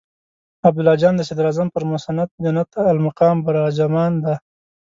عبدالله 0.67 0.93
جان 1.01 1.13
د 1.17 1.21
صدراعظم 1.29 1.67
پر 1.75 1.83
مسند 1.91 2.29
جنت 2.43 2.69
المقام 2.93 3.37
براجمان 3.45 4.11
دی. 4.23 4.35